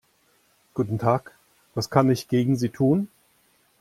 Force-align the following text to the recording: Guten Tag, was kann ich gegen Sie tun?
Guten 0.73 0.97
Tag, 0.97 1.31
was 1.75 1.91
kann 1.91 2.09
ich 2.09 2.27
gegen 2.27 2.55
Sie 2.55 2.69
tun? 2.69 3.07